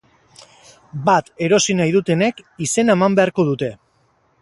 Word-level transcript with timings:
Bat 1.09 1.29
erosi 1.49 1.77
nahi 1.81 1.93
dutenek 1.99 2.43
izena 2.69 2.99
eman 2.99 3.19
beharko 3.23 3.51
dute. 3.53 3.75